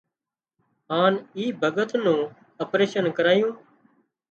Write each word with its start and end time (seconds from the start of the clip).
هانَ 0.91 1.13
اِي 1.35 1.45
ڀڳت 1.61 1.89
نُون 2.03 2.21
اپريشين 2.63 3.05
ڪرايون 3.17 3.51